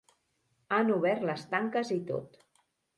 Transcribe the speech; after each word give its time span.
Han 0.77 0.89
obert 0.95 1.29
les 1.31 1.47
tanques 1.55 1.95
i 2.01 2.03
tot. 2.13 2.45